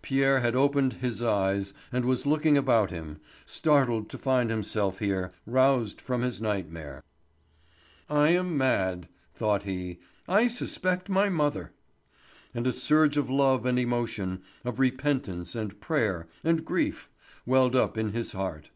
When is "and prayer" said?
15.54-16.28